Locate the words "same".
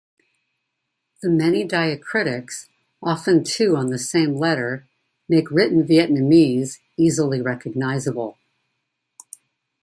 3.99-4.35